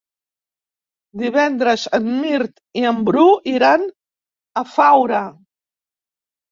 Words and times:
Divendres 1.23 1.83
en 1.99 2.09
Mirt 2.15 2.57
i 2.83 2.89
en 2.93 3.05
Bru 3.11 3.27
iran 3.55 3.89
a 4.65 4.69
Faura. 4.79 5.23